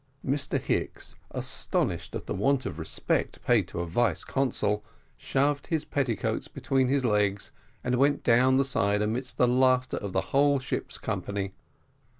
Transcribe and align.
Mr 0.25 0.59
Hicks, 0.59 1.15
astonished 1.29 2.15
at 2.15 2.25
the 2.25 2.33
want 2.33 2.65
of 2.65 2.79
respect, 2.79 3.39
paid 3.45 3.67
to 3.67 3.81
a 3.81 3.85
vice 3.85 4.23
consul, 4.23 4.83
shoved 5.15 5.67
his 5.67 5.85
petticoats 5.85 6.47
between 6.47 6.87
his 6.87 7.05
legs 7.05 7.51
and 7.83 7.93
went 7.99 8.23
down 8.23 8.57
the 8.57 8.65
side 8.65 9.03
amidst 9.03 9.37
the 9.37 9.47
laughter 9.47 9.97
of 9.97 10.11
the 10.11 10.21
whole 10.33 10.55
of 10.55 10.61
the 10.61 10.65
ship's 10.65 10.97
company. 10.97 11.53